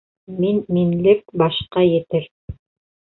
[0.37, 2.29] Мин-минлек башҡа етер.